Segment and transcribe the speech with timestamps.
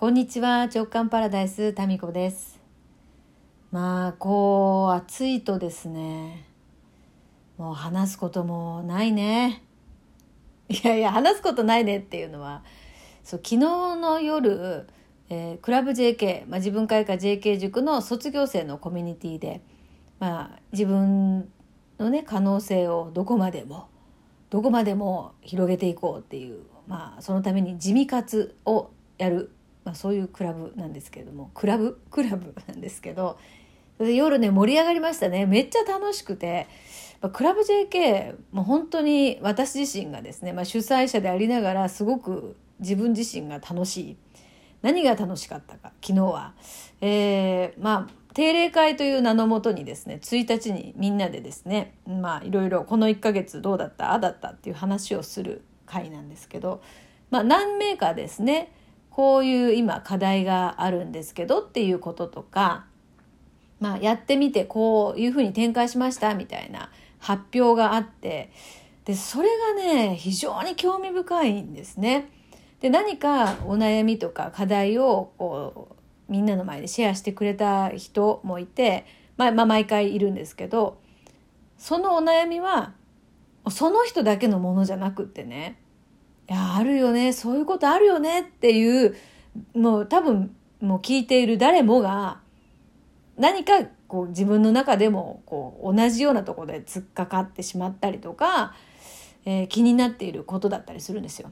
[0.00, 2.60] こんにちは直感パラダイスタミコです。
[3.72, 6.46] まあこう暑いとですね
[7.56, 9.64] もう話すこともないね。
[10.68, 12.62] いやいや話すことないねっていうのは
[13.24, 13.56] そう昨日
[13.96, 14.86] の夜、
[15.30, 19.62] えー、クラブ JK、まあ、自分会科 JK 塾の卒業生のコミュニティで
[20.20, 21.50] まあ自分
[21.98, 23.88] のね可能性をどこまでも
[24.50, 29.50] どこまでも広げていこうっていうまあそのために地味活をやる
[29.88, 31.98] まあ、そういうクラブなんですけれどもクラブ？
[32.12, 33.38] クラブなんですけど
[33.98, 35.46] 夜ね盛り上がりましたね。
[35.46, 36.66] めっちゃ楽しくて、
[37.22, 44.16] まあ、クラブ JK もう本当に私自身がですね、まあ、主催者でありながらすごく自分自身が楽しい。
[44.82, 46.52] 何が楽しかったか昨日は、
[47.00, 56.80] えー、まあ定例会という名のもとにですね1日にみんなでですねまあいろいろこの1ヶ月どうだったああだったっていう話をする会なんですけど、
[57.30, 58.70] まあ、何名かですね
[59.18, 62.84] こういう今課題があるんですけどっていうこととか、
[63.80, 68.52] まあ、やってみてこういうふうに展開しましたみたいな発表があって
[69.06, 72.30] でそれがね非常に興味深いんですね。
[72.78, 75.88] で何かお悩みとか課題をこ
[76.28, 79.04] うみんなの前でシェアしてくれた人もいて、
[79.36, 81.00] まあ、まあ毎回いるんですけど
[81.76, 82.92] そのお悩みは
[83.68, 85.76] その人だけのものじゃなくってね
[86.48, 89.16] やあるよねそういうことあるよねっていう
[89.74, 92.40] もう多分もう聞いている誰もが
[93.36, 98.74] 何かこう自分の中でもこう同じようなとこで突っかかってしまったりとか、
[99.44, 101.50] えー、気になっていることだったりするんですよ。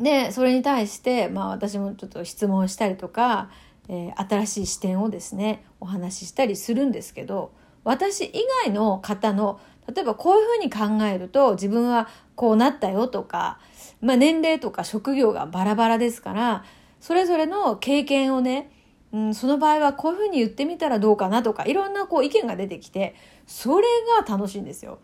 [0.00, 3.50] でそれに対して、まあ、私もちょっと質問したりとか、
[3.88, 7.52] えー、新しい視点をですねお話ししたりするんですけど
[7.84, 8.32] 私以
[8.64, 9.60] 外の方の
[9.94, 13.58] 例えばこういうふうに考えると自分はこうなったよとか、
[14.02, 16.64] まあ、年齢とか職業がバラバラですから
[17.00, 18.70] それぞれの経験をね、
[19.12, 23.14] うん、その場合はこういうふうに言ってみたらどうかなとかいろんなこう意見が出てきて
[23.46, 23.86] それ
[24.20, 24.98] が楽しいんですよ。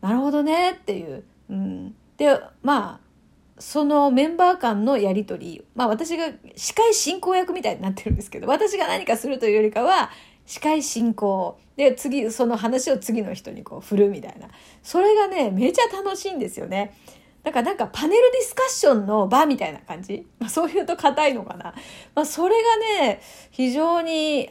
[0.00, 1.24] なるほどねっていう。
[1.50, 3.00] うん、でまあ
[3.58, 10.10] そのメンバー間のやり取りまあ私が司会進行役みたいになってるんですけど私が何かするというよりかは
[10.46, 14.48] 司会進行で次その話を次の人にこう振るみたいな
[14.82, 16.94] それがねめちゃ楽しいんですよね。
[17.42, 21.74] だからなんかパネルディスカッションの場みたいな感じ、まあ、そういうと硬いのかな、
[22.14, 22.54] まあ、それ
[23.00, 23.20] がね
[23.50, 24.50] 非常に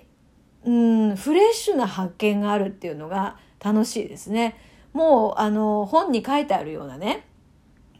[0.65, 4.57] うんフレッシュな発見があるっていうのが楽しいですね。
[4.93, 7.25] もうあの本に書いてあるようなね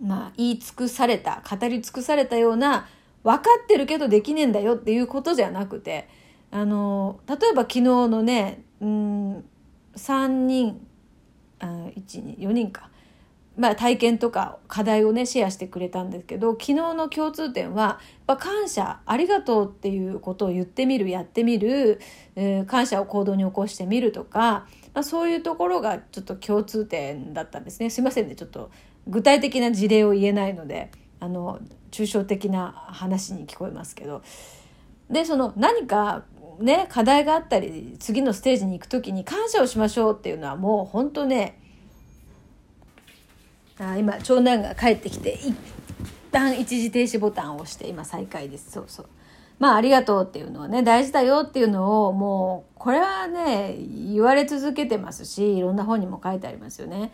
[0.02, 2.88] まあ言い尽くされた語り尽くされたような
[3.24, 6.10] 分かってるけどできねえんだよっていうことじゃなくて
[6.52, 9.46] あの例えば昨日のねうん
[9.96, 10.86] 3人
[11.60, 11.66] あ
[11.96, 12.90] 1 4人か、
[13.62, 22.02] まあ、体験とか課題をねシェアしてくれたんですけど昨日の共通点はや感謝ありがとうっていうことを言ってみるやってみる、
[22.36, 27.92] えー、感謝を行動に起こしてみるとか、まあ、そういうところがちょっと共通点だったんですね。
[27.92, 28.72] すいませんねちょっと
[29.08, 30.90] 具体的な事例を言えないので
[31.20, 31.60] あの
[31.92, 34.24] 抽象的な話に聞こえますけど。
[35.12, 36.24] でその何か
[36.60, 41.60] ね、課題があったり、次のステージに行く時に感謝をしましょうっていうのはもう本当ね、
[43.82, 45.56] あ今、長男が帰ってきて、一
[46.32, 48.72] 旦一時停止ボタンを押して、今再開です。
[48.72, 49.06] そうそう。
[49.60, 53.76] まあ、ありがとうっていうのはね、大事だよっていうのを、もう、これはね、
[54.12, 57.12] 言われ続けてますし、いろんな本にも書いてありますよね。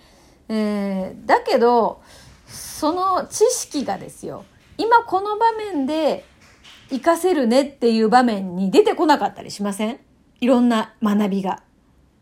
[0.50, 2.01] えー、だけど、
[2.47, 4.45] その知識がですよ、
[4.78, 6.23] 今この場面で
[6.89, 9.99] 活かせるねっていう場面に出てこなかったりしません？
[10.39, 11.63] いろんな学びが。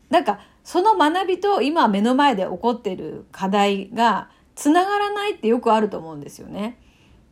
[0.10, 6.78] なんか、その学びと今目の前で起こっている課題がつながらないってよくあると思うんですよね。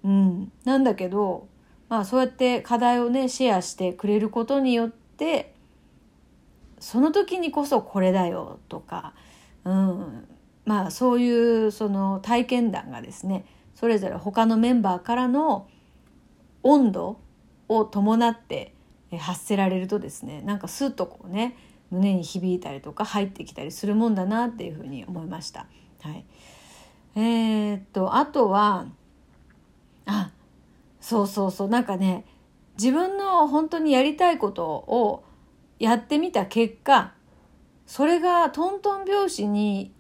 [0.04, 0.52] うん。
[0.66, 1.48] なんだけど、
[1.90, 5.54] まあそうやって課題をね、シェアしてくれることによって、
[6.80, 9.14] その時にこそこれだよとか、
[9.64, 10.28] うん。
[10.66, 13.46] まあそういうその体験談がですね、
[13.76, 15.68] それぞれ他のメンバーからの
[16.64, 17.20] 温度
[17.68, 18.74] を伴って
[19.18, 21.58] 発せられるとですねなんかスッとこうね
[21.92, 25.68] 胸に響いたりとか入ってきたりするもんだなっていうふうに思いました。
[26.02, 26.26] はい、
[27.16, 28.88] えー、っとあとは
[30.06, 30.32] あ
[31.00, 32.26] そうそうそうなんかね
[32.78, 35.24] 自分の本当にやりたいことを
[35.80, 37.14] やってみた結果
[37.86, 39.92] それがトントン拍子に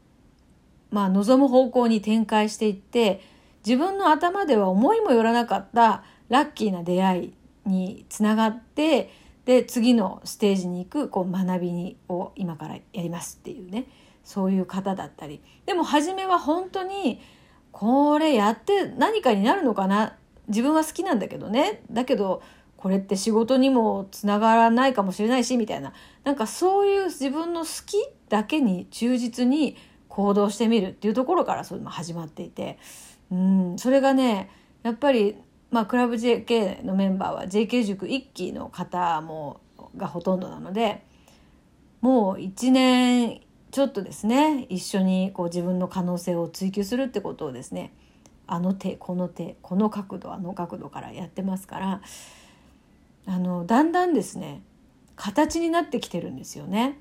[0.91, 3.21] まあ望む方向に展開していって
[3.65, 7.33] 自分の頭では思いもよらなかったラッキーな出会い
[7.65, 9.11] につながって
[9.45, 13.85] で次のステージに行くこう学びを今からやりますっていうね。
[14.23, 15.41] そういう方だったり。
[15.65, 17.21] でも初めは本当に
[17.71, 20.17] これやって何かになるのかな。
[20.47, 21.83] 自分は好きなんだけどね。
[21.91, 22.41] だけど
[22.77, 25.93] これって仕事にもつながらないかもしれないしみたいな。
[26.23, 27.97] なんかそういう自分の好き
[28.29, 29.77] だけに忠実に
[30.07, 32.77] 行動してみるっていうところからそれ始まっていて。
[33.31, 34.49] うんそれがね
[34.83, 35.35] やっぱり
[35.71, 39.59] まあクラブ JK のメンバーは JK 塾1期の方も
[39.97, 41.03] がほとんどなので
[42.01, 43.41] もう1年
[43.73, 47.91] ちょっとですね一緒にこう自分の可能性を追求するってことをですね
[48.45, 52.01] あの手この手この角度あの角度からやってますから
[53.25, 54.61] あのだんだんですね
[55.15, 56.99] 形になってきてるんですよね。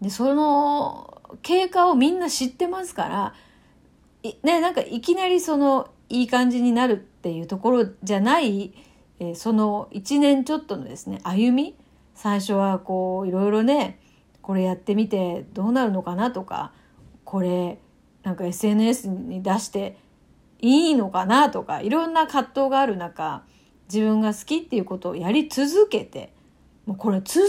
[0.00, 3.34] でその経過をみんな知ってますから
[4.42, 8.72] ねなんかいきなりそのいい感じになるっていうところじゃない、
[9.18, 11.74] え、その1年ちょっとのですね歩み
[12.14, 13.98] 最初はこういろいろね
[14.44, 16.70] これやってみてどうなるのかなとか
[17.24, 17.78] これ
[18.24, 19.96] なんか SNS に出して
[20.60, 23.42] いいのかなとかいろんな葛藤がある中
[23.90, 26.34] 自分が好きっていうことをやり続けて
[26.84, 27.46] もうこれ続ける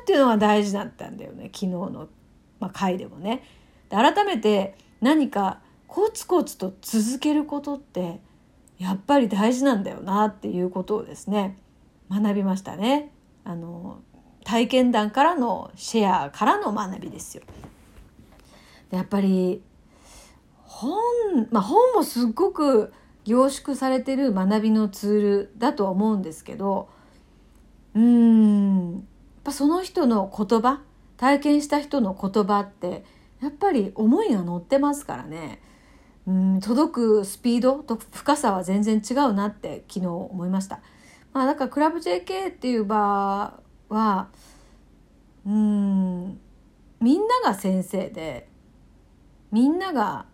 [0.00, 2.08] っていうのが大事だったんだよね昨日の、
[2.58, 3.44] まあ、回でもね。
[3.90, 8.18] で改めて何かコツコツと続けることって
[8.78, 11.58] やっぱり大事なんだよなっていうことをですね
[12.10, 13.12] 学びましたね。
[13.44, 14.00] あの
[14.50, 17.44] 体験談からのシェアからの学びですよ。
[18.90, 19.62] やっぱり
[20.64, 20.98] 本、
[21.52, 22.92] まあ、本もすっごく
[23.24, 26.88] 凝縮されてる学びのツールだとは思うんですけど
[27.94, 29.02] うんやっ
[29.44, 30.80] ぱその人の言葉
[31.16, 33.04] 体験した人の言葉って
[33.40, 35.60] やっぱり思いが乗ってますからね
[36.26, 40.80] うん届くスピードと深さは全然違うなって昨日思いました。
[41.32, 43.60] まあ、だからクラブ JK っていう場
[43.90, 44.28] は
[45.46, 46.40] うん
[47.00, 48.48] みんなが先生で
[49.52, 50.26] みんなが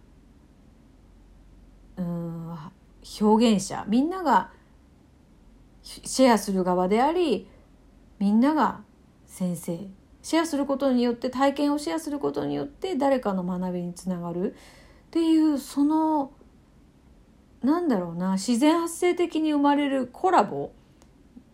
[1.97, 2.57] うん
[3.21, 4.51] 表現者みんなが
[5.83, 7.49] シェアする側であり
[8.19, 8.81] みんなが
[9.27, 9.79] 先生
[10.23, 14.57] シェアすることによって体験をシェアすることによって誰かの学びにつながるっ
[15.11, 16.33] ていうその
[17.63, 20.73] なんだろうな自然発生的に生まれるコラボ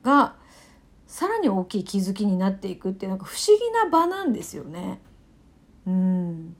[0.03, 0.37] が
[1.13, 4.99] さらに大きい気づきになっていくってなんか不思議な場なんですよね。
[5.87, 6.57] うん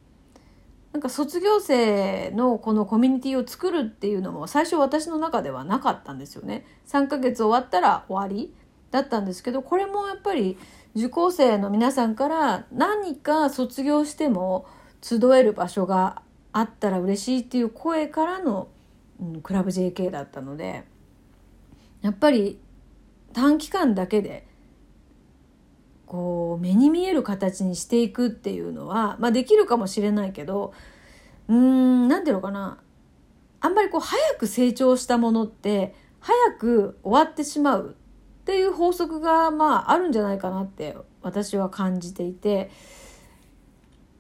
[0.93, 6.67] なんか卒業生のこのコミュニティを作るっていうのも最初私の中ではなかったんですよね。
[6.87, 8.53] 3ヶ月終わったら終わり
[8.91, 10.59] だったんですけどこれもやっぱり
[10.95, 14.67] 受講生の皆さんから何か卒業しても
[15.01, 16.21] 集える場所が
[16.53, 18.69] あったら嬉しいっていう声からの、
[19.19, 20.85] うん、クラブ JK だったので
[22.03, 22.59] やっぱり
[23.33, 24.47] 短期間だけで
[26.07, 30.73] こう目に見える形にしていくっていうのは、まあ、できるかもしれないけど
[31.49, 32.79] うーん何ていうのかな。
[33.61, 37.97] あんまりこう早く成長したものって早く終わってしまう
[38.41, 42.71] っていう法則がまああるんじゃないかなって私は感じていて。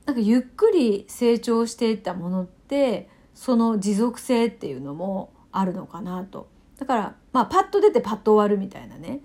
[0.04, 6.48] なんかゆっくり成長していったものってその持続性っていうのもあるのかなと。
[6.78, 9.20] だからまあパッと出てパッと終わるみたいなね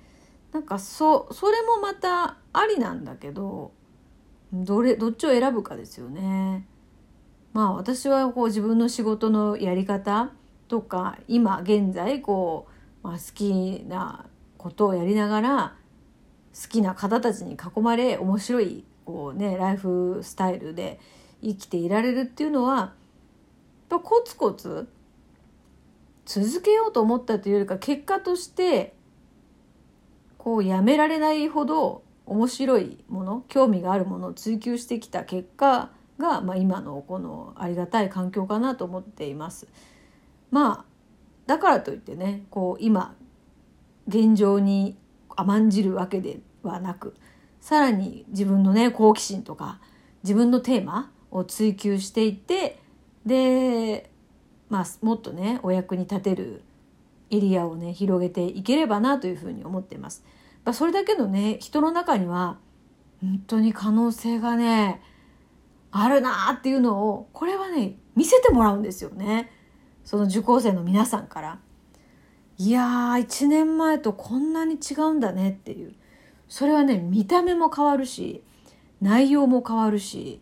[0.53, 3.71] なんかそそれもまたありなんだけど
[4.53, 6.65] どれどっちを選ぶかですよね。
[7.53, 10.31] まあ私はこう自分の仕事のやり方
[10.67, 12.67] とか今現在こ
[13.03, 14.25] う、まあ、好きな
[14.57, 15.75] ことをやりながら
[16.53, 20.99] 好きな方たちに囲まれ面白いこうねライフスタイルで
[21.41, 22.91] 生きていられるっていうのはやっ
[23.89, 24.87] ぱコツコツ
[26.27, 28.93] 続けようと思ったというよりか結果として
[30.37, 39.67] こうやめられないほど面白いもの興味があるものを追求してきた結果が、まあ、今のこのありがたい環境かなと思っています。
[40.51, 40.85] まあ
[41.45, 43.15] だからといってねこう今
[44.07, 44.97] 現状に
[45.29, 47.15] 甘んじるわけではなく
[47.61, 49.79] さらに自分のね好奇心とか
[50.23, 52.79] 自分のテーマを追求していって
[53.25, 54.09] で
[54.69, 56.63] まあ、もっとねお役に立てる
[57.29, 60.23] エリアをね広げていければなというふうに思っています。
[60.65, 62.57] まあ、それだけのね人の中には
[63.21, 65.01] 本当に可能性がね
[65.91, 69.51] あるなっていうのをこれはね見せてもらうんですよね
[70.03, 71.59] その受講生の皆さんから。
[72.59, 75.93] いやー1年前とこんなに違うんだねっていう
[76.49, 78.43] それはね見た目も変わるし
[78.99, 80.41] 内容も変わるし、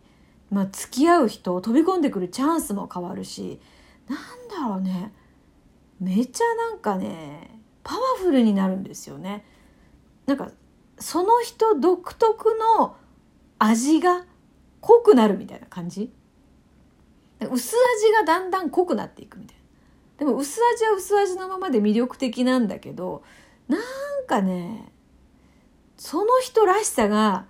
[0.50, 3.60] まあ、付き合う人飛び込んでくるチャンスも変わるし
[4.08, 5.12] なんだろうね
[6.00, 9.44] めちゃなんかねパワフルになるんですよね。
[10.26, 10.50] なんか
[10.98, 12.96] その人独特の
[13.58, 14.24] 味が
[14.80, 16.12] 濃くなるみたいな感じ
[17.40, 19.62] 薄味がだんだん濃くなっていくみたいな
[20.18, 23.22] でも薄味は薄味のままで魅力的なんだけど
[23.68, 23.80] なん
[24.26, 24.90] かね
[25.96, 27.46] その人らしさが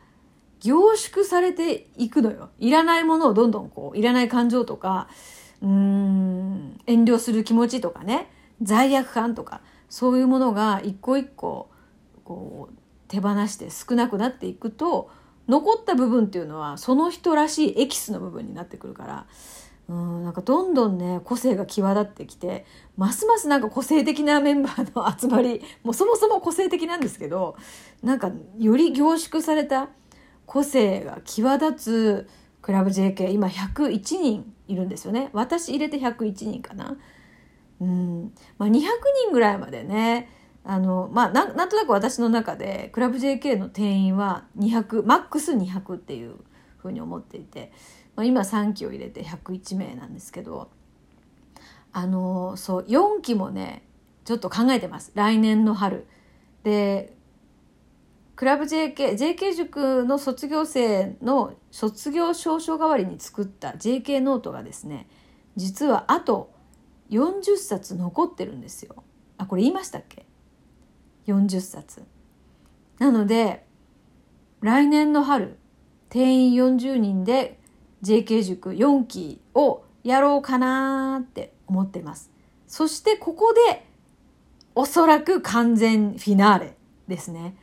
[0.61, 2.51] 凝縮されていくのよ。
[2.59, 5.09] いらないものをどんどんこういらない感情とか
[5.63, 8.31] うん遠慮する気持ちとかね
[8.63, 11.71] 罪悪感とかそういうものが一個一個
[12.25, 12.75] こう
[13.09, 15.11] 手放して少なくなっていくと
[15.49, 19.27] 残った部分っていうのはその人らしいエキスの部分になってくるから
[19.89, 27.57] うんなんかどんどんね個性が際立ってきてますますなんか個性的なメンバーの集まりもうそもそも個性的なんですけど
[28.03, 29.89] なんかより凝縮された
[30.45, 32.29] 個性が際立つ
[32.67, 36.97] クラブ JK 今101人いるんですよね私入れて101人かな。
[37.81, 40.29] うんまあ、200人ぐらいまでね
[40.65, 46.39] あの、まあ、なんなんとなく私の中でクラブ JK の定員は200マックス200っていう
[46.79, 47.71] ふうに思っていて、
[48.17, 50.69] まあ、今3期を入れて101名なんですけど
[51.93, 53.85] あのそう4期もね
[54.25, 56.09] ちょっと考えてます来年の春。
[56.65, 57.16] で
[58.37, 65.09] クラブ JK、JK 塾の卒業生の卒業証書代わりに作った JK ノートがですね
[65.57, 66.55] 実はあと
[67.11, 69.03] 40冊残ってるんですよ。
[69.39, 70.27] あこれ言いましたっけ
[71.27, 72.05] ？40冊。
[72.99, 73.67] なので、
[74.61, 75.59] 来年の春、
[76.09, 77.59] 定員40人で
[78.03, 82.31] JK 塾4期をやろうかなって思ってます。
[82.67, 83.87] そしてここで、
[84.75, 86.77] おそらく完全フィナーレ
[87.09, 87.57] ですね。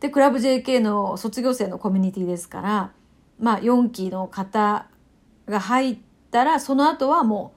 [0.00, 2.92] で、クラブ JK の卒業生のコミュニティですから、
[3.38, 4.86] まあ4期の方
[5.46, 5.98] が入っ
[6.30, 7.54] たら、その後はも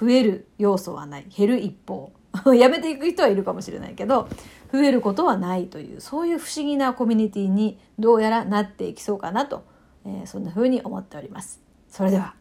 [0.00, 1.26] う増える要素はない。
[1.28, 2.12] 減る一方。
[2.54, 4.28] やめていく人はいるかもしれないけど
[4.72, 9.64] 増えることはないというそういう不思議なコミュニティにどうやらなっていきそうかなと、
[10.04, 11.60] えー、そんな風に思っております。
[11.88, 12.34] それでは